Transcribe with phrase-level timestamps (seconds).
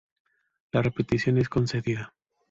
[0.71, 2.15] La petición es concedida.